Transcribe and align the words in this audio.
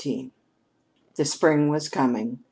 XIV 0.01 0.31
The 1.13 1.25
spring 1.25 1.69
was 1.69 1.87
coming. 1.87 2.39